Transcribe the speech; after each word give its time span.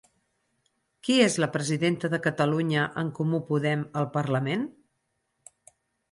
Qui 1.07 1.17
és 1.25 1.35
la 1.41 1.49
presidenta 1.57 2.09
de 2.13 2.19
Catalunya 2.27 2.85
en 3.01 3.11
Comú 3.19 3.41
Podem 3.49 3.83
al 4.01 4.07
parlament? 4.17 4.63